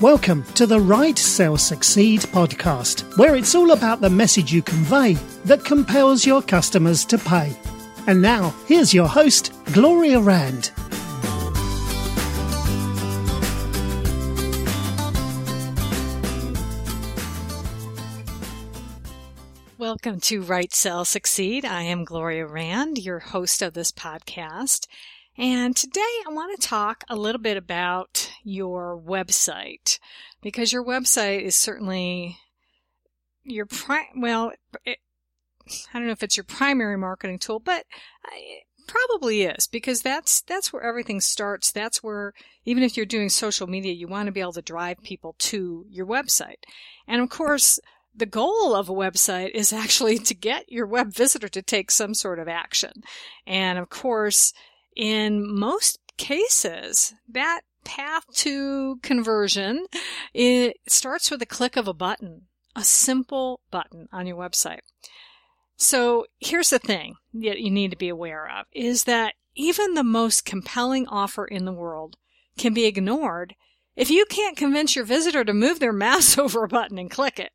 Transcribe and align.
Welcome 0.00 0.44
to 0.54 0.66
the 0.66 0.80
Write 0.80 1.18
Sell 1.18 1.58
Succeed 1.58 2.20
podcast, 2.20 3.18
where 3.18 3.36
it's 3.36 3.54
all 3.54 3.72
about 3.72 4.00
the 4.00 4.08
message 4.08 4.50
you 4.50 4.62
convey 4.62 5.12
that 5.44 5.62
compels 5.62 6.24
your 6.24 6.40
customers 6.40 7.04
to 7.04 7.18
pay. 7.18 7.54
And 8.06 8.22
now, 8.22 8.54
here's 8.66 8.94
your 8.94 9.06
host, 9.06 9.52
Gloria 9.74 10.18
Rand. 10.18 10.72
Welcome 19.76 20.20
to 20.20 20.40
Write 20.40 20.72
Sell 20.72 21.04
Succeed. 21.04 21.66
I 21.66 21.82
am 21.82 22.04
Gloria 22.04 22.46
Rand, 22.46 22.96
your 22.96 23.18
host 23.18 23.60
of 23.60 23.74
this 23.74 23.92
podcast. 23.92 24.86
And 25.40 25.74
today 25.74 26.02
I 26.28 26.32
want 26.34 26.60
to 26.60 26.68
talk 26.68 27.02
a 27.08 27.16
little 27.16 27.40
bit 27.40 27.56
about 27.56 28.30
your 28.44 29.00
website 29.00 29.98
because 30.42 30.70
your 30.70 30.84
website 30.84 31.40
is 31.40 31.56
certainly 31.56 32.36
your 33.42 33.64
pri- 33.64 34.10
well, 34.14 34.52
it, 34.84 34.98
I 35.94 35.98
don't 35.98 36.04
know 36.04 36.12
if 36.12 36.22
it's 36.22 36.36
your 36.36 36.44
primary 36.44 36.98
marketing 36.98 37.38
tool, 37.38 37.58
but 37.58 37.86
uh, 38.22 38.34
it 38.34 38.64
probably 38.86 39.44
is 39.44 39.66
because 39.66 40.02
that's 40.02 40.42
that's 40.42 40.74
where 40.74 40.82
everything 40.82 41.22
starts. 41.22 41.72
That's 41.72 42.02
where 42.02 42.34
even 42.66 42.82
if 42.82 42.98
you're 42.98 43.06
doing 43.06 43.30
social 43.30 43.66
media, 43.66 43.94
you 43.94 44.08
want 44.08 44.26
to 44.26 44.32
be 44.32 44.42
able 44.42 44.52
to 44.52 44.60
drive 44.60 45.02
people 45.02 45.36
to 45.38 45.86
your 45.88 46.04
website. 46.04 46.64
And 47.08 47.22
of 47.22 47.30
course, 47.30 47.80
the 48.14 48.26
goal 48.26 48.74
of 48.74 48.90
a 48.90 48.92
website 48.92 49.52
is 49.52 49.72
actually 49.72 50.18
to 50.18 50.34
get 50.34 50.70
your 50.70 50.86
web 50.86 51.14
visitor 51.14 51.48
to 51.48 51.62
take 51.62 51.90
some 51.90 52.12
sort 52.12 52.38
of 52.38 52.46
action. 52.46 52.92
And 53.46 53.78
of 53.78 53.88
course, 53.88 54.52
in 55.00 55.50
most 55.58 55.98
cases, 56.18 57.14
that 57.26 57.62
path 57.84 58.24
to 58.34 58.98
conversion, 59.02 59.86
it 60.34 60.76
starts 60.86 61.30
with 61.30 61.40
a 61.40 61.46
click 61.46 61.76
of 61.76 61.88
a 61.88 61.94
button, 61.94 62.42
a 62.76 62.84
simple 62.84 63.60
button 63.70 64.08
on 64.12 64.26
your 64.26 64.36
website. 64.36 64.80
So 65.78 66.26
here's 66.38 66.68
the 66.68 66.78
thing 66.78 67.14
that 67.32 67.60
you 67.60 67.70
need 67.70 67.90
to 67.92 67.96
be 67.96 68.10
aware 68.10 68.46
of 68.46 68.66
is 68.72 69.04
that 69.04 69.32
even 69.54 69.94
the 69.94 70.04
most 70.04 70.44
compelling 70.44 71.08
offer 71.08 71.46
in 71.46 71.64
the 71.64 71.72
world 71.72 72.18
can 72.58 72.74
be 72.74 72.84
ignored 72.84 73.54
if 73.96 74.10
you 74.10 74.26
can't 74.26 74.56
convince 74.56 74.94
your 74.94 75.06
visitor 75.06 75.44
to 75.44 75.54
move 75.54 75.80
their 75.80 75.92
mouse 75.94 76.36
over 76.36 76.62
a 76.62 76.68
button 76.68 76.98
and 76.98 77.10
click 77.10 77.38
it. 77.38 77.52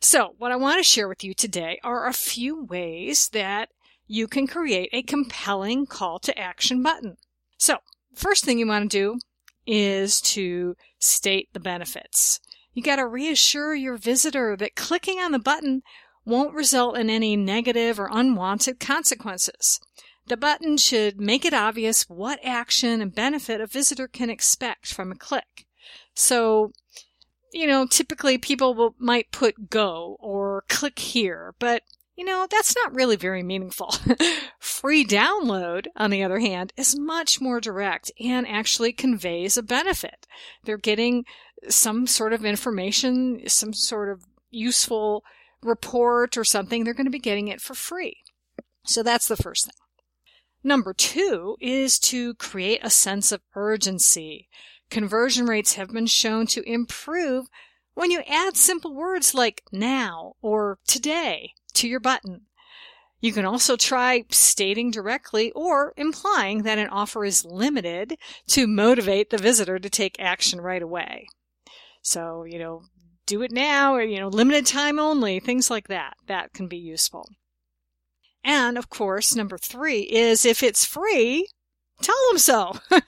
So 0.00 0.34
what 0.38 0.50
I 0.50 0.56
want 0.56 0.78
to 0.78 0.82
share 0.82 1.08
with 1.08 1.22
you 1.22 1.34
today 1.34 1.78
are 1.84 2.06
a 2.06 2.14
few 2.14 2.64
ways 2.64 3.28
that 3.34 3.68
you 4.14 4.28
can 4.28 4.46
create 4.46 4.88
a 4.92 5.02
compelling 5.02 5.86
call 5.86 6.20
to 6.20 6.38
action 6.38 6.84
button. 6.84 7.16
So, 7.58 7.78
first 8.14 8.44
thing 8.44 8.60
you 8.60 8.66
want 8.68 8.88
to 8.88 8.96
do 8.96 9.18
is 9.66 10.20
to 10.20 10.76
state 11.00 11.48
the 11.52 11.58
benefits. 11.58 12.38
You 12.74 12.82
got 12.82 12.96
to 12.96 13.08
reassure 13.08 13.74
your 13.74 13.96
visitor 13.96 14.56
that 14.56 14.76
clicking 14.76 15.18
on 15.18 15.32
the 15.32 15.40
button 15.40 15.82
won't 16.24 16.54
result 16.54 16.96
in 16.96 17.10
any 17.10 17.36
negative 17.36 17.98
or 17.98 18.08
unwanted 18.10 18.78
consequences. 18.78 19.80
The 20.28 20.36
button 20.36 20.76
should 20.76 21.20
make 21.20 21.44
it 21.44 21.52
obvious 21.52 22.08
what 22.08 22.38
action 22.44 23.00
and 23.00 23.12
benefit 23.12 23.60
a 23.60 23.66
visitor 23.66 24.06
can 24.06 24.30
expect 24.30 24.94
from 24.94 25.10
a 25.10 25.16
click. 25.16 25.66
So, 26.14 26.72
you 27.52 27.66
know, 27.66 27.84
typically 27.84 28.38
people 28.38 28.74
will, 28.74 28.94
might 28.96 29.32
put 29.32 29.70
go 29.70 30.16
or 30.20 30.64
click 30.68 31.00
here, 31.00 31.54
but 31.58 31.82
you 32.16 32.24
know, 32.24 32.46
that's 32.48 32.74
not 32.76 32.94
really 32.94 33.16
very 33.16 33.42
meaningful. 33.42 33.94
Free 34.58 35.04
download, 35.04 35.86
on 35.96 36.10
the 36.10 36.22
other 36.22 36.38
hand, 36.38 36.72
is 36.76 36.98
much 36.98 37.40
more 37.40 37.60
direct 37.60 38.12
and 38.20 38.46
actually 38.46 38.92
conveys 38.92 39.56
a 39.56 39.62
benefit. 39.62 40.26
They're 40.64 40.76
getting 40.76 41.24
some 41.68 42.06
sort 42.06 42.32
of 42.32 42.44
information, 42.44 43.42
some 43.48 43.72
sort 43.72 44.10
of 44.10 44.24
useful 44.50 45.24
report 45.62 46.36
or 46.36 46.44
something. 46.44 46.84
They're 46.84 46.94
going 46.94 47.06
to 47.06 47.10
be 47.10 47.18
getting 47.18 47.48
it 47.48 47.60
for 47.60 47.74
free. 47.74 48.18
So 48.86 49.02
that's 49.02 49.26
the 49.26 49.36
first 49.36 49.66
thing. 49.66 49.74
Number 50.62 50.94
two 50.94 51.56
is 51.60 51.98
to 52.00 52.34
create 52.34 52.80
a 52.82 52.90
sense 52.90 53.32
of 53.32 53.42
urgency. 53.54 54.48
Conversion 54.88 55.46
rates 55.46 55.74
have 55.74 55.90
been 55.90 56.06
shown 56.06 56.46
to 56.48 56.62
improve 56.62 57.46
when 57.94 58.10
you 58.10 58.22
add 58.28 58.56
simple 58.56 58.94
words 58.94 59.34
like 59.34 59.62
now 59.72 60.34
or 60.40 60.78
today 60.86 61.54
to 61.74 61.88
your 61.88 62.00
button. 62.00 62.42
You 63.20 63.32
can 63.32 63.46
also 63.46 63.76
try 63.76 64.24
stating 64.30 64.90
directly 64.90 65.50
or 65.52 65.94
implying 65.96 66.64
that 66.64 66.78
an 66.78 66.88
offer 66.88 67.24
is 67.24 67.44
limited 67.44 68.18
to 68.48 68.66
motivate 68.66 69.30
the 69.30 69.38
visitor 69.38 69.78
to 69.78 69.88
take 69.88 70.16
action 70.18 70.60
right 70.60 70.82
away. 70.82 71.26
So, 72.02 72.44
you 72.44 72.58
know, 72.58 72.82
do 73.26 73.40
it 73.40 73.50
now 73.50 73.94
or, 73.94 74.02
you 74.02 74.20
know, 74.20 74.28
limited 74.28 74.66
time 74.66 74.98
only, 74.98 75.40
things 75.40 75.70
like 75.70 75.88
that. 75.88 76.18
That 76.26 76.52
can 76.52 76.68
be 76.68 76.76
useful. 76.76 77.26
And 78.44 78.76
of 78.76 78.90
course, 78.90 79.34
number 79.34 79.56
three 79.56 80.00
is 80.00 80.44
if 80.44 80.62
it's 80.62 80.84
free, 80.84 81.48
tell 82.02 82.16
them 82.30 82.38
so. 82.38 82.76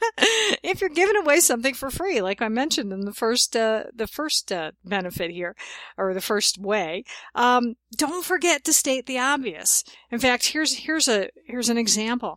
if 0.63 0.81
you're 0.81 0.91
giving 0.91 1.17
away 1.17 1.41
something 1.41 1.75
for 1.75 1.91
free, 1.91 2.21
like 2.21 2.41
I 2.41 2.49
mentioned 2.49 2.93
in 2.93 3.01
the 3.01 3.13
first, 3.13 3.57
uh, 3.57 3.85
the 3.95 4.07
first 4.07 4.53
uh, 4.53 4.73
benefit 4.85 5.31
here, 5.31 5.57
or 5.97 6.15
the 6.15 6.21
first 6.21 6.59
way, 6.59 7.05
um, 7.35 7.75
don't 7.97 8.25
forget 8.25 8.65
to 8.65 8.73
state 8.73 9.07
the 9.07 9.19
obvious. 9.19 9.85
In 10.11 10.19
fact, 10.19 10.47
here's 10.47 10.75
here's 10.75 11.09
a 11.09 11.31
here's 11.47 11.69
an 11.69 11.79
example. 11.79 12.37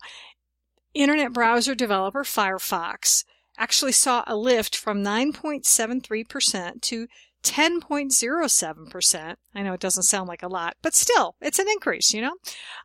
Internet 0.94 1.34
browser 1.34 1.76
developer 1.76 2.24
Firefox 2.24 3.24
actually 3.58 3.92
saw 3.92 4.24
a 4.26 4.36
lift 4.36 4.76
from 4.76 5.04
9.73% 5.04 6.82
to 6.82 7.08
10.07%. 7.44 9.36
I 9.56 9.62
know 9.62 9.74
it 9.74 9.80
doesn't 9.80 10.04
sound 10.04 10.28
like 10.28 10.44
a 10.44 10.48
lot, 10.48 10.76
but 10.82 10.96
still, 10.96 11.36
it's 11.42 11.60
an 11.60 11.68
increase, 11.70 12.14
you 12.14 12.22
know? 12.22 12.36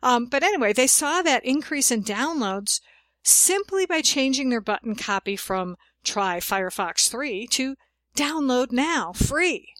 Um, 0.03 0.25
but 0.25 0.43
anyway, 0.43 0.73
they 0.73 0.87
saw 0.87 1.21
that 1.21 1.45
increase 1.45 1.91
in 1.91 2.03
downloads 2.03 2.79
simply 3.25 3.85
by 3.85 4.01
changing 4.01 4.49
their 4.49 4.61
button 4.61 4.95
copy 4.95 5.35
from 5.35 5.75
try 6.03 6.37
Firefox 6.39 7.09
3 7.09 7.47
to 7.47 7.75
download 8.15 8.71
now 8.71 9.11
free. 9.11 9.73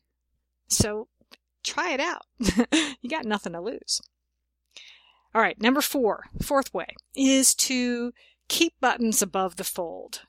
So 0.68 1.08
try 1.64 1.94
it 1.94 2.00
out. 2.00 2.26
you 3.02 3.10
got 3.10 3.26
nothing 3.26 3.54
to 3.54 3.62
lose. 3.62 4.02
All 5.34 5.42
right, 5.42 5.62
number 5.62 5.82
four, 5.82 6.26
fourth 6.42 6.74
way 6.74 6.88
is 7.16 7.54
to 7.56 8.14
keep 8.48 8.74
buttons 8.80 9.22
above 9.22 9.58
the 9.58 9.64
fold. 9.64 10.22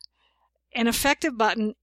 An 0.75 0.87
effective 0.87 1.39
button 1.39 1.75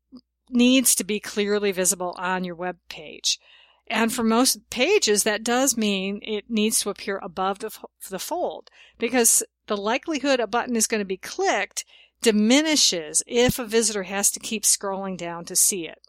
needs 0.49 0.93
to 0.95 1.03
be 1.03 1.19
clearly 1.19 1.71
visible 1.71 2.15
on 2.17 2.43
your 2.43 2.55
web 2.55 2.77
page. 2.89 3.39
And 3.87 4.13
for 4.13 4.23
most 4.23 4.69
pages, 4.69 5.23
that 5.23 5.43
does 5.43 5.77
mean 5.77 6.19
it 6.23 6.49
needs 6.49 6.79
to 6.79 6.89
appear 6.89 7.19
above 7.21 7.59
the, 7.59 7.71
the 8.09 8.19
fold 8.19 8.69
because 8.97 9.43
the 9.67 9.77
likelihood 9.77 10.39
a 10.39 10.47
button 10.47 10.75
is 10.75 10.87
going 10.87 11.01
to 11.01 11.05
be 11.05 11.17
clicked 11.17 11.85
diminishes 12.21 13.21
if 13.27 13.59
a 13.59 13.65
visitor 13.65 14.03
has 14.03 14.31
to 14.31 14.39
keep 14.39 14.63
scrolling 14.63 15.17
down 15.17 15.45
to 15.45 15.55
see 15.55 15.87
it. 15.87 15.99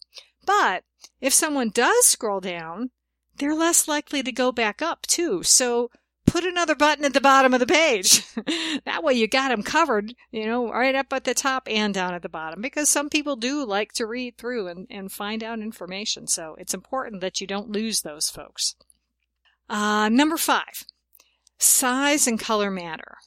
But 0.47 0.85
if 1.21 1.35
someone 1.35 1.71
does 1.71 2.07
scroll 2.07 2.41
down, 2.41 2.91
they're 3.39 3.55
less 3.55 3.89
likely 3.89 4.23
to 4.23 4.33
go 4.33 4.53
back 4.53 4.81
up 4.81 5.03
too. 5.03 5.43
So 5.43 5.91
put 6.35 6.45
another 6.45 6.75
button 6.75 7.05
at 7.05 7.13
the 7.13 7.21
bottom 7.21 7.55
of 7.55 7.61
the 7.61 7.67
page. 7.67 8.27
that 8.85 9.05
way 9.05 9.15
you 9.15 9.29
got 9.29 9.51
them 9.51 9.63
covered, 9.63 10.17
you 10.33 10.45
know, 10.45 10.69
right 10.69 10.97
up 10.97 11.13
at 11.13 11.23
the 11.23 11.33
top 11.33 11.69
and 11.71 11.95
down 11.95 12.13
at 12.13 12.23
the 12.23 12.29
bottom 12.29 12.61
because 12.61 12.89
some 12.89 13.09
people 13.09 13.37
do 13.37 13.65
like 13.65 13.93
to 13.93 14.05
read 14.05 14.37
through 14.37 14.67
and, 14.67 14.89
and 14.91 15.13
find 15.13 15.45
out 15.45 15.61
information. 15.61 16.27
So 16.27 16.57
it's 16.59 16.75
important 16.75 17.21
that 17.21 17.41
you 17.41 17.47
don't 17.47 17.71
lose 17.71 18.01
those 18.01 18.31
folks. 18.31 18.75
Uh, 19.71 20.09
number 20.09 20.37
five, 20.37 20.85
size 21.57 22.27
and 22.27 22.41
color 22.41 22.69
matter 22.69 23.19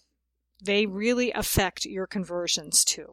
they 0.62 0.86
really 0.86 1.32
affect 1.32 1.86
your 1.86 2.08
conversions 2.08 2.84
too. 2.84 3.12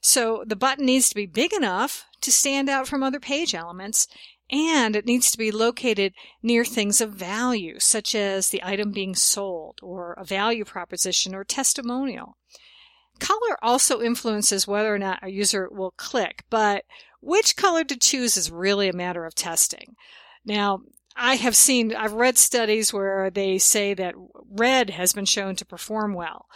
So 0.00 0.42
the 0.46 0.56
button 0.56 0.86
needs 0.86 1.08
to 1.10 1.14
be 1.14 1.26
big 1.26 1.52
enough 1.52 2.06
to 2.22 2.32
stand 2.32 2.68
out 2.68 2.88
from 2.88 3.02
other 3.02 3.20
page 3.20 3.54
elements 3.54 4.08
and 4.50 4.96
it 4.96 5.06
needs 5.06 5.30
to 5.30 5.38
be 5.38 5.50
located 5.50 6.14
near 6.42 6.64
things 6.64 7.00
of 7.00 7.12
value, 7.12 7.78
such 7.78 8.14
as 8.14 8.48
the 8.48 8.62
item 8.64 8.92
being 8.92 9.14
sold 9.14 9.78
or 9.82 10.14
a 10.14 10.24
value 10.24 10.64
proposition 10.64 11.34
or 11.34 11.44
testimonial. 11.44 12.36
Color 13.18 13.58
also 13.62 14.00
influences 14.00 14.66
whether 14.66 14.94
or 14.94 14.98
not 14.98 15.22
a 15.22 15.30
user 15.30 15.68
will 15.70 15.92
click, 15.92 16.44
but 16.50 16.84
which 17.20 17.56
color 17.56 17.84
to 17.84 17.96
choose 17.96 18.36
is 18.36 18.50
really 18.50 18.88
a 18.88 18.96
matter 18.96 19.24
of 19.24 19.34
testing. 19.34 19.96
Now, 20.44 20.80
I 21.16 21.34
have 21.34 21.56
seen, 21.56 21.94
I've 21.94 22.12
read 22.12 22.38
studies 22.38 22.92
where 22.92 23.28
they 23.28 23.58
say 23.58 23.92
that 23.94 24.14
red 24.50 24.90
has 24.90 25.12
been 25.12 25.24
shown 25.24 25.56
to 25.56 25.66
perform 25.66 26.14
well. 26.14 26.46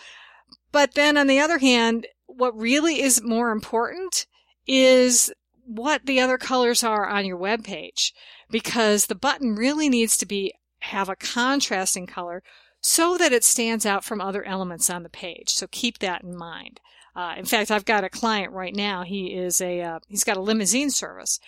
But 0.71 0.95
then 0.95 1.19
on 1.19 1.27
the 1.27 1.41
other 1.41 1.59
hand, 1.59 2.06
what 2.27 2.56
really 2.56 3.03
is 3.03 3.23
more 3.23 3.50
important 3.50 4.27
is 4.67 5.33
what 5.77 6.07
the 6.07 6.21
other 6.21 6.39
colors 6.39 6.83
are 6.85 7.07
on 7.07 7.25
your 7.25 7.37
web 7.37 7.65
page 7.65 8.15
because 8.51 9.07
the 9.07 9.15
button 9.15 9.55
really 9.55 9.89
needs 9.89 10.17
to 10.19 10.27
be 10.27 10.55
have 10.81 11.09
a 11.09 11.17
contrasting 11.17 12.07
color 12.07 12.43
so 12.81 13.17
that 13.17 13.33
it 13.33 13.45
stands 13.45 13.87
out 13.87 14.05
from 14.05 14.21
other 14.21 14.45
elements 14.45 14.91
on 14.91 15.05
the 15.05 15.09
page. 15.09 15.51
So 15.51 15.67
keep 15.71 15.99
that 15.99 16.23
in 16.23 16.37
mind. 16.37 16.81
Uh, 17.15 17.35
in 17.37 17.45
fact, 17.45 17.71
I've 17.71 17.85
got 17.85 18.05
a 18.05 18.11
client 18.11 18.53
right 18.53 18.75
now. 18.75 19.05
He 19.05 19.35
is 19.35 19.61
a 19.61 19.81
uh, 19.83 19.99
he's 20.09 20.25
got 20.25 20.37
a 20.37 20.43
limousine 20.43 20.91
service, 20.91 21.39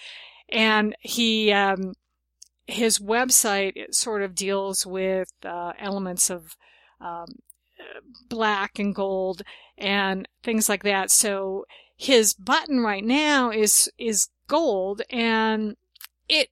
and 0.50 0.94
he 1.00 1.52
um, 1.52 1.94
his 2.66 2.98
website 2.98 3.94
sort 3.94 4.22
of 4.22 4.34
deals 4.34 4.86
with 4.86 5.28
uh, 5.44 5.72
elements 5.78 6.30
of 6.30 6.56
um, 7.00 7.26
black 8.28 8.78
and 8.78 8.94
gold 8.94 9.42
and 9.78 10.28
things 10.42 10.68
like 10.68 10.82
that. 10.82 11.10
So 11.10 11.64
his 11.96 12.34
button 12.34 12.80
right 12.80 13.04
now 13.04 13.50
is 13.50 13.90
is 13.98 14.28
gold, 14.46 15.02
and 15.10 15.76
it 16.28 16.50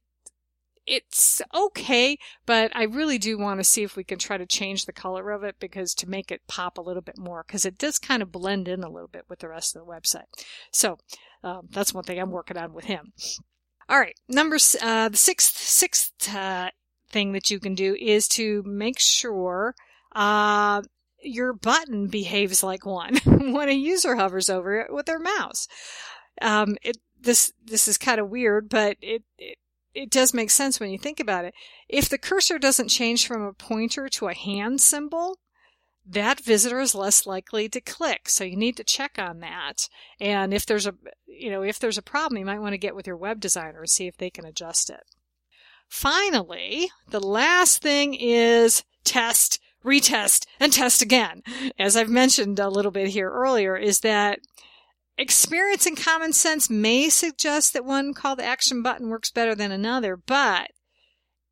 it's 0.87 1.41
okay, 1.55 2.19
but 2.45 2.75
I 2.75 2.85
really 2.85 3.19
do 3.19 3.39
want 3.39 3.61
to 3.61 3.65
see 3.65 3.83
if 3.83 3.97
we 3.97 4.05
can 4.05 4.19
try 4.19 4.37
to 4.37 4.47
change 4.47 4.85
the 4.85 4.93
color 4.93 5.31
of 5.31 5.45
it 5.45 5.57
because 5.61 5.95
to 5.95 6.09
make 6.09 6.31
it 6.33 6.47
pop 6.49 6.77
a 6.77 6.83
little 6.83 7.03
bit 7.03 7.19
more 7.19 7.45
because 7.47 7.65
it 7.65 7.79
does 7.79 7.99
kind 7.99 8.23
of 8.23 8.33
blend 8.33 8.67
in 8.67 8.83
a 8.83 8.91
little 8.91 9.09
bit 9.09 9.25
with 9.29 9.39
the 9.41 9.49
rest 9.49 9.77
of 9.77 9.85
the 9.85 9.91
website. 9.93 10.25
So 10.73 10.99
um, 11.45 11.69
that's 11.71 11.95
one 11.95 12.05
thing 12.05 12.19
I'm 12.19 12.31
working 12.31 12.57
on 12.57 12.73
with 12.73 12.87
him. 12.87 13.13
All 13.89 13.99
right, 13.99 14.19
number 14.29 14.57
uh, 14.81 15.09
the 15.09 15.17
sixth 15.17 15.57
sixth 15.57 16.35
uh, 16.35 16.71
thing 17.11 17.33
that 17.33 17.51
you 17.51 17.61
can 17.61 17.75
do 17.75 17.95
is 17.95 18.27
to 18.29 18.63
make 18.65 18.99
sure 18.99 19.75
uh, 20.15 20.83
your 21.23 21.53
button 21.53 22.09
behaves 22.09 22.63
like 22.63 22.85
one 22.85 23.17
when 23.27 23.69
a 23.69 23.73
user 23.73 24.17
hovers 24.17 24.51
over 24.51 24.81
it 24.81 24.93
with 24.93 25.07
their 25.07 25.19
mouse. 25.19 25.69
Um, 26.41 26.77
it, 26.83 26.99
this 27.21 27.53
this 27.65 27.87
is 27.87 27.99
kind 27.99 28.21
of 28.21 28.29
weird, 28.29 28.69
but 28.69 28.97
it, 29.01 29.23
it 29.39 29.59
it 29.95 30.11
does 30.11 30.33
make 30.33 30.51
sense 30.51 30.81
when 30.81 30.91
you 30.91 30.99
think 30.99 31.21
about 31.21 31.45
it. 31.45 31.55
If 31.89 32.09
the 32.09 32.19
cursor 32.19 32.59
doesn't 32.59 32.89
change 32.89 33.27
from 33.27 33.43
a 33.43 33.53
pointer 33.53 34.09
to 34.09 34.29
a 34.29 34.35
hand 34.35 34.81
symbol, 34.81 35.39
that 36.05 36.41
visitor 36.41 36.81
is 36.81 36.95
less 36.95 37.27
likely 37.27 37.69
to 37.69 37.81
click. 37.81 38.29
So 38.29 38.45
you 38.45 38.57
need 38.57 38.77
to 38.79 38.85
check 38.85 39.19
on 39.19 39.41
that. 39.41 39.89
And 40.21 40.53
if 40.53 40.67
there's 40.67 40.87
a, 40.87 40.95
you 41.27 41.51
know, 41.51 41.63
if 41.63 41.79
there's 41.79 41.99
a 41.99 42.03
problem, 42.03 42.39
you 42.39 42.47
might 42.47 42.61
want 42.61 42.73
to 42.73 42.79
get 42.79 42.97
with 42.97 43.07
your 43.07 43.17
web 43.17 43.41
designer 43.41 43.81
and 43.81 43.91
see 43.91 44.07
if 44.07 44.17
they 44.17 44.31
can 44.31 44.45
adjust 44.45 44.91
it. 44.91 45.03
Finally, 45.89 46.89
the 47.11 47.21
last 47.21 47.83
thing 47.83 48.15
is 48.15 48.83
test, 49.05 49.61
retest, 49.85 50.47
and 50.61 50.73
test 50.73 51.03
again. 51.03 51.43
As 51.79 51.97
I've 51.97 52.09
mentioned 52.09 52.59
a 52.59 52.69
little 52.69 52.91
bit 52.91 53.09
here 53.09 53.31
earlier, 53.31 53.77
is 53.77 54.01
that 54.01 54.41
experience 55.19 55.87
and 55.87 55.97
common 55.97 56.33
sense 56.33 56.71
may 56.71 57.09
suggest 57.09 57.73
that 57.73 57.85
one 57.85 58.15
call 58.15 58.37
to 58.37 58.45
action 58.45 58.83
button 58.83 59.09
works 59.09 59.31
better 59.31 59.55
than 59.55 59.71
another, 59.71 60.17
but 60.17 60.71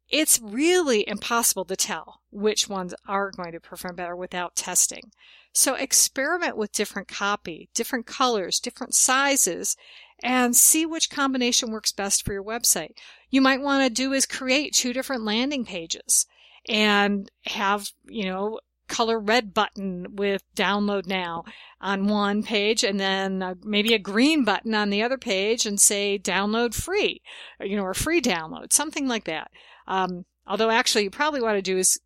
it's 0.09 0.41
really 0.41 1.09
impossible 1.09 1.65
to 1.67 1.77
tell 1.77 2.21
which 2.31 2.69
ones 2.69 2.94
are 3.06 3.31
going 3.31 3.53
to 3.53 3.61
perform 3.61 3.97
better 3.97 4.17
without 4.17 4.56
testing. 4.56 5.12
So 5.53 5.75
experiment 5.75 6.56
with 6.56 6.73
different 6.73 7.09
copy, 7.09 7.69
different 7.75 8.06
colors, 8.06 8.61
different 8.61 8.94
sizes, 8.94 9.76
and 10.23 10.55
see 10.55 10.85
which 10.85 11.11
combination 11.11 11.71
works 11.71 11.93
best 11.93 12.25
for 12.25 12.33
your 12.33 12.44
website. 12.44 12.93
You 13.31 13.41
might 13.41 13.61
want 13.61 13.85
to 13.85 13.91
do 13.91 14.12
is 14.12 14.26
create 14.26 14.75
two 14.75 14.93
different 14.93 15.25
landing 15.25 15.65
pages 15.65 16.26
and 16.69 17.31
have, 17.47 17.91
you 18.07 18.25
know, 18.25 18.61
color 18.91 19.19
red 19.19 19.55
button 19.55 20.17
with 20.17 20.43
download 20.55 21.07
now 21.07 21.45
on 21.81 22.09
one 22.09 22.43
page 22.43 22.85
and 22.85 22.99
then 22.99 23.43
uh, 23.43 23.55
maybe 23.62 23.95
a 23.95 23.99
green 23.99 24.45
button 24.45 24.75
on 24.75 24.91
the 24.91 25.03
other 25.03 25.17
page 25.17 25.65
and 25.65 25.81
say 25.81 26.19
download 26.19 26.75
free, 26.75 27.23
or, 27.59 27.67
you 27.67 27.77
know, 27.77 27.85
or 27.85 27.95
free 27.95 28.21
download, 28.21 28.73
something 28.73 29.09
like 29.09 29.25
that. 29.25 29.51
Um, 29.87 30.27
although 30.47 30.71
actually 30.71 31.05
you 31.05 31.11
probably 31.11 31.41
want 31.41 31.57
to 31.57 31.62
do 31.62 31.79
is 31.79 31.99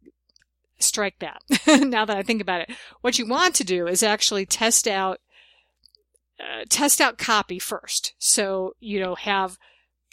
strike 0.79 1.19
that. 1.19 1.43
now 1.67 2.05
that 2.05 2.17
I 2.17 2.23
think 2.23 2.43
about 2.43 2.61
it, 2.61 2.71
what 3.01 3.19
you 3.19 3.27
want 3.27 3.55
to 3.56 3.65
do 3.65 3.87
is 3.87 4.03
actually 4.03 4.47
test 4.47 4.87
out, 4.87 5.21
uh, 6.39 6.65
test 6.69 7.01
out 7.01 7.19
copy 7.19 7.59
first. 7.59 8.15
So, 8.19 8.75
you 8.79 9.01
know, 9.01 9.15
have 9.15 9.59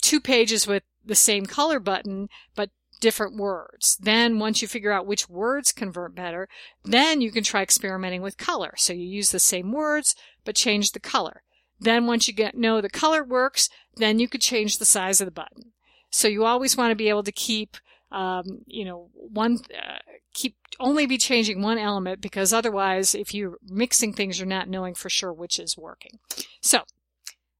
two 0.01 0.19
pages 0.19 0.65
with 0.65 0.83
the 1.05 1.15
same 1.15 1.45
color 1.45 1.79
button, 1.79 2.29
but 2.55 2.69
different 3.01 3.36
words. 3.36 3.98
Then 4.00 4.39
once 4.39 4.62
you 4.62 4.68
figure 4.68 4.92
out 4.92 5.06
which 5.06 5.27
words 5.27 5.74
convert 5.74 6.15
better, 6.15 6.48
then 6.86 7.19
you 7.19 7.31
can 7.31 7.44
try 7.44 7.62
experimenting 7.62 8.21
with 8.21 8.38
color. 8.38 8.74
So 8.77 8.94
you 8.94 9.06
use 9.06 9.31
the 9.31 9.39
same 9.39 9.74
words, 9.74 10.15
but 10.45 10.56
change 10.56 10.92
the 10.92 11.00
color. 11.01 11.44
Then 11.80 12.07
once 12.07 12.27
you 12.27 12.33
get, 12.33 12.56
know 12.56 12.80
the 12.80 12.89
color 12.89 13.24
works, 13.24 13.69
then 13.98 14.19
you 14.19 14.30
could 14.30 14.42
change 14.42 14.77
the 14.77 14.86
size 14.86 15.19
of 15.19 15.25
the 15.25 15.31
button. 15.31 15.74
So 16.12 16.27
you 16.27 16.45
always 16.45 16.77
want 16.77 16.92
to 16.92 16.95
be 16.95 17.09
able 17.09 17.24
to 17.24 17.31
keep, 17.31 17.75
um, 18.12 18.59
you 18.68 18.86
know, 18.86 19.09
one, 19.13 19.59
uh, 19.75 19.98
keep 20.33 20.56
only 20.80 21.06
be 21.06 21.18
changing 21.18 21.62
one 21.62 21.77
element 21.77 22.21
because 22.21 22.53
otherwise, 22.53 23.15
if 23.15 23.33
you're 23.33 23.57
mixing 23.68 24.13
things, 24.13 24.39
you're 24.39 24.48
not 24.48 24.69
knowing 24.69 24.94
for 24.94 25.09
sure 25.09 25.33
which 25.33 25.59
is 25.59 25.77
working. 25.77 26.19
So 26.62 26.83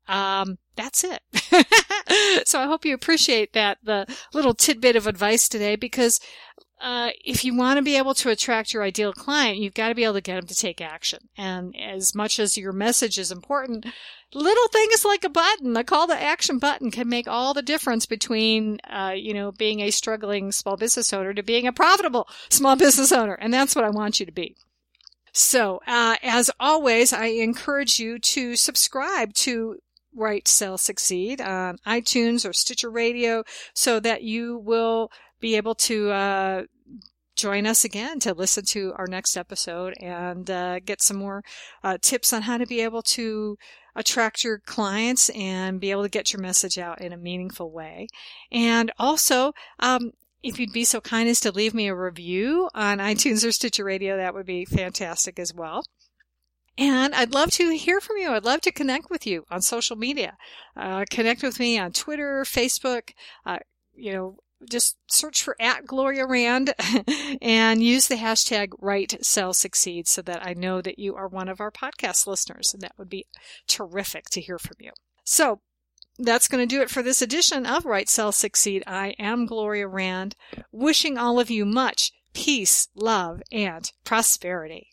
um, 0.08 0.58
that's 0.76 1.04
it. 1.04 1.22
so 2.48 2.60
I 2.60 2.66
hope 2.66 2.86
you 2.86 2.94
appreciate 2.94 3.54
that, 3.54 3.80
the 3.84 4.06
little 4.34 4.54
tidbit 4.54 4.96
of 4.96 5.08
advice 5.08 5.48
today, 5.48 5.76
because 5.76 6.20
uh, 6.82 7.12
if 7.24 7.46
you 7.46 7.56
want 7.56 7.78
to 7.78 7.84
be 7.84 7.96
able 7.96 8.16
to 8.16 8.30
attract 8.30 8.74
your 8.74 8.82
ideal 8.82 9.14
client, 9.14 9.58
you've 9.58 9.76
got 9.76 9.90
to 9.90 9.96
be 9.96 10.04
able 10.04 10.16
to 10.16 10.22
get 10.22 10.36
them 10.36 10.48
to 10.48 10.56
take 10.56 10.82
action. 10.82 11.30
And 11.38 11.76
as 11.80 12.16
much 12.16 12.40
as 12.40 12.58
your 12.58 12.74
message 12.74 13.20
is 13.20 13.32
important, 13.32 13.86
little 14.34 14.68
things 14.70 15.06
like 15.06 15.24
a 15.24 15.30
button, 15.30 15.78
a 15.78 15.84
call 15.84 16.08
to 16.08 16.20
action 16.20 16.58
button 16.58 16.90
can 16.90 17.08
make 17.08 17.28
all 17.28 17.54
the 17.54 17.62
difference 17.62 18.08
between, 18.08 18.80
uh, 18.90 19.14
you 19.16 19.34
know, 19.34 19.52
being 19.52 19.82
a 19.82 19.92
struggling 19.92 20.52
small 20.52 20.76
business 20.76 21.14
owner 21.14 21.36
to 21.36 21.44
being 21.44 21.68
a 21.68 21.74
profitable 21.74 22.28
small 22.50 22.76
business 22.76 23.12
owner. 23.12 23.36
And 23.36 23.54
that's 23.54 23.76
what 23.76 23.86
I 23.86 23.90
want 23.92 24.20
you 24.20 24.26
to 24.26 24.32
be. 24.32 24.56
So, 25.34 25.82
uh, 25.88 26.16
as 26.24 26.50
always, 26.60 27.14
I 27.14 27.28
encourage 27.28 28.00
you 28.00 28.20
to 28.20 28.56
subscribe 28.56 29.34
to 29.36 29.78
Write 30.16 30.48
Sell 30.48 30.78
Succeed 30.78 31.42
on 31.42 31.78
iTunes 31.86 32.48
or 32.48 32.54
Stitcher 32.54 32.90
Radio 32.90 33.44
so 33.74 34.00
that 34.00 34.24
you 34.24 34.58
will 34.58 35.12
be 35.40 35.56
able 35.56 35.76
to 35.76 36.12
uh, 36.12 36.64
join 37.36 37.66
us 37.66 37.84
again 37.84 38.20
to 38.20 38.34
listen 38.34 38.64
to 38.66 38.94
our 38.98 39.08
next 39.08 39.36
episode 39.36 39.94
and 40.00 40.50
uh, 40.50 40.80
get 40.80 41.02
some 41.02 41.18
more 41.18 41.44
uh, 41.84 41.98
tips 42.02 42.34
on 42.34 42.44
how 42.44 42.58
to 42.58 42.66
be 42.66 42.82
able 42.82 43.02
to 43.02 43.58
attract 43.96 44.44
your 44.44 44.60
clients 44.60 45.30
and 45.30 45.80
be 45.80 45.92
able 45.92 46.04
to 46.04 46.10
get 46.10 46.32
your 46.32 46.42
message 46.42 46.78
out 46.78 47.02
in 47.02 47.12
a 47.12 47.18
meaningful 47.18 47.72
way. 47.72 48.08
And 48.52 48.92
also, 48.98 49.54
um, 49.80 50.12
if 50.44 50.60
you'd 50.60 50.74
be 50.74 50.86
so 50.86 51.02
kind 51.02 51.30
as 51.30 51.40
to 51.42 51.52
leave 51.52 51.74
me 51.74 51.88
a 51.88 51.96
review 51.96 52.70
on 52.74 52.98
iTunes 53.00 53.46
or 53.46 53.52
Stitcher 53.52 53.84
Radio, 53.84 54.18
that 54.18 54.34
would 54.34 54.46
be 54.46 54.66
fantastic 54.66 55.40
as 55.40 55.54
well. 55.54 55.84
And 56.78 57.14
I'd 57.14 57.34
love 57.34 57.52
to 57.52 57.76
hear 57.76 58.00
from 58.00 58.18
you. 58.18 58.32
I'd 58.32 58.46
love 58.46 58.62
to 58.62 58.72
connect 58.72 59.10
with 59.10 59.28
you 59.28 59.46
on 59.52 59.62
social 59.62 59.96
media. 59.96 60.38
Uh, 60.76 61.06
connect 61.10 61.44
with 61.44 61.60
me 61.60 61.78
on 61.78 61.92
Twitter, 61.92 62.44
Facebook, 62.44 63.12
uh, 63.46 63.60
you 63.94 64.14
know, 64.14 64.38
just 64.70 64.98
search 65.08 65.44
for 65.44 65.56
at 65.60 65.86
Gloria 65.86 66.26
Rand 66.26 66.74
and 67.42 67.84
use 67.84 68.08
the 68.08 68.16
hashtag 68.16 68.70
write 68.80 69.24
sell 69.26 69.54
succeed 69.54 70.08
so 70.08 70.22
that 70.22 70.46
I 70.46 70.54
know 70.54 70.82
that 70.82 71.00
you 71.00 71.16
are 71.16 71.28
one 71.28 71.50
of 71.50 71.60
our 71.60 71.72
podcast 71.72 72.28
listeners. 72.28 72.74
And 72.74 72.82
that 72.82 72.94
would 72.98 73.10
be 73.10 73.26
terrific 73.68 74.30
to 74.32 74.42
hear 74.42 74.60
from 74.60 74.78
you. 74.80 74.92
So 75.24 75.62
that's 76.20 76.48
going 76.48 76.68
to 76.68 76.76
do 76.76 76.82
it 76.82 76.90
for 76.90 77.02
this 77.02 77.22
edition 77.22 77.66
of 77.66 77.86
Write 77.86 78.10
Sell 78.10 78.32
Succeed. 78.32 78.84
I 78.86 79.16
am 79.18 79.46
Gloria 79.46 79.88
Rand, 79.88 80.36
wishing 80.72 81.18
all 81.18 81.40
of 81.40 81.50
you 81.50 81.66
much 81.66 82.12
peace, 82.34 82.88
love, 82.96 83.42
and 83.52 83.92
prosperity. 84.04 84.91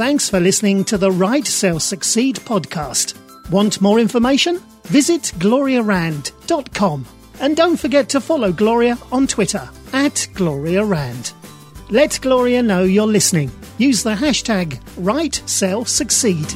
Thanks 0.00 0.30
for 0.30 0.40
listening 0.40 0.82
to 0.84 0.96
the 0.96 1.12
Write 1.12 1.46
Sell 1.46 1.78
Succeed 1.78 2.36
podcast. 2.36 3.18
Want 3.50 3.82
more 3.82 3.98
information? 4.00 4.58
Visit 4.84 5.24
gloriarand.com. 5.36 7.04
And 7.38 7.54
don't 7.54 7.76
forget 7.76 8.08
to 8.08 8.20
follow 8.22 8.50
Gloria 8.50 8.96
on 9.12 9.26
Twitter 9.26 9.68
at 9.92 10.26
Gloria 10.32 10.86
Rand. 10.86 11.34
Let 11.90 12.18
Gloria 12.22 12.62
know 12.62 12.84
you're 12.84 13.06
listening. 13.06 13.50
Use 13.76 14.02
the 14.02 14.14
hashtag 14.14 14.80
Sell 15.46 15.84
Succeed. 15.84 16.46